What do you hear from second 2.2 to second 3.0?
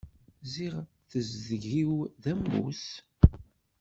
d ammus.